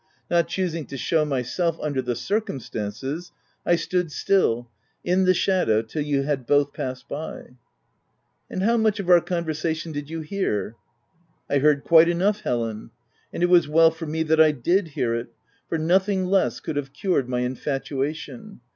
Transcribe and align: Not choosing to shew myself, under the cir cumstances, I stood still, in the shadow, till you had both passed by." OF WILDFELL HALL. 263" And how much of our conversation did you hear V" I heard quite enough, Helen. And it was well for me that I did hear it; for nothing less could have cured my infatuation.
Not 0.31 0.47
choosing 0.47 0.87
to 0.87 0.97
shew 0.97 1.25
myself, 1.25 1.77
under 1.79 2.01
the 2.01 2.15
cir 2.15 2.41
cumstances, 2.41 3.29
I 3.67 3.75
stood 3.75 4.11
still, 4.11 4.67
in 5.03 5.25
the 5.25 5.33
shadow, 5.35 5.83
till 5.83 6.01
you 6.01 6.23
had 6.23 6.47
both 6.47 6.73
passed 6.73 7.07
by." 7.07 7.13
OF 7.13 7.21
WILDFELL 7.21 7.37
HALL. 8.49 8.55
263" 8.55 8.55
And 8.55 8.63
how 8.63 8.77
much 8.77 8.99
of 8.99 9.09
our 9.11 9.21
conversation 9.21 9.91
did 9.91 10.09
you 10.09 10.21
hear 10.21 10.69
V" 10.71 10.75
I 11.53 11.59
heard 11.59 11.83
quite 11.83 12.09
enough, 12.09 12.41
Helen. 12.41 12.89
And 13.31 13.43
it 13.43 13.49
was 13.49 13.67
well 13.67 13.91
for 13.91 14.07
me 14.07 14.23
that 14.23 14.41
I 14.41 14.51
did 14.53 14.87
hear 14.87 15.13
it; 15.13 15.27
for 15.69 15.77
nothing 15.77 16.25
less 16.25 16.59
could 16.61 16.77
have 16.77 16.93
cured 16.93 17.29
my 17.29 17.41
infatuation. 17.41 18.59